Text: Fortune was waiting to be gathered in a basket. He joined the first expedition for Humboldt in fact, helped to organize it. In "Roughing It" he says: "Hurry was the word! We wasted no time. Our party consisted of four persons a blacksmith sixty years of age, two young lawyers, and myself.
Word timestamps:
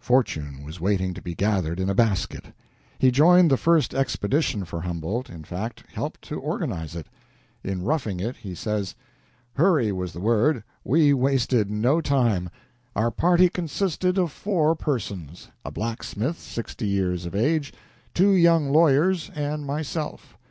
Fortune 0.00 0.62
was 0.64 0.82
waiting 0.82 1.14
to 1.14 1.22
be 1.22 1.34
gathered 1.34 1.80
in 1.80 1.88
a 1.88 1.94
basket. 1.94 2.52
He 2.98 3.10
joined 3.10 3.50
the 3.50 3.56
first 3.56 3.94
expedition 3.94 4.66
for 4.66 4.82
Humboldt 4.82 5.30
in 5.30 5.44
fact, 5.44 5.82
helped 5.94 6.20
to 6.28 6.38
organize 6.38 6.94
it. 6.94 7.06
In 7.64 7.80
"Roughing 7.82 8.20
It" 8.20 8.36
he 8.36 8.54
says: 8.54 8.94
"Hurry 9.54 9.90
was 9.90 10.12
the 10.12 10.20
word! 10.20 10.62
We 10.84 11.14
wasted 11.14 11.70
no 11.70 12.02
time. 12.02 12.50
Our 12.94 13.10
party 13.10 13.48
consisted 13.48 14.18
of 14.18 14.30
four 14.30 14.76
persons 14.76 15.48
a 15.64 15.70
blacksmith 15.70 16.38
sixty 16.38 16.86
years 16.86 17.24
of 17.24 17.34
age, 17.34 17.72
two 18.12 18.32
young 18.32 18.70
lawyers, 18.70 19.30
and 19.34 19.64
myself. 19.64 20.36